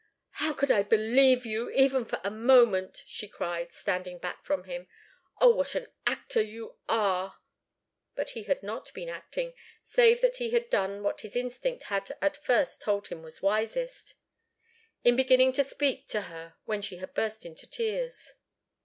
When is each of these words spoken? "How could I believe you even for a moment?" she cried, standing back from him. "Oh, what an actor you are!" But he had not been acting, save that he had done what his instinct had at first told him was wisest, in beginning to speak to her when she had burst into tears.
"How 0.41 0.51
could 0.53 0.71
I 0.71 0.81
believe 0.81 1.45
you 1.45 1.69
even 1.69 2.05
for 2.05 2.19
a 2.23 2.31
moment?" 2.31 3.03
she 3.05 3.27
cried, 3.27 3.71
standing 3.71 4.17
back 4.17 4.43
from 4.43 4.63
him. 4.63 4.87
"Oh, 5.39 5.53
what 5.53 5.75
an 5.75 5.89
actor 6.07 6.41
you 6.41 6.79
are!" 6.89 7.35
But 8.15 8.31
he 8.31 8.41
had 8.41 8.63
not 8.63 8.91
been 8.95 9.09
acting, 9.09 9.53
save 9.83 10.21
that 10.21 10.37
he 10.37 10.49
had 10.49 10.71
done 10.71 11.03
what 11.03 11.21
his 11.21 11.35
instinct 11.35 11.83
had 11.83 12.17
at 12.19 12.35
first 12.43 12.81
told 12.81 13.09
him 13.09 13.21
was 13.21 13.43
wisest, 13.43 14.15
in 15.03 15.15
beginning 15.15 15.51
to 15.51 15.63
speak 15.63 16.07
to 16.07 16.21
her 16.21 16.55
when 16.65 16.81
she 16.81 16.97
had 16.97 17.13
burst 17.13 17.45
into 17.45 17.67
tears. 17.69 18.33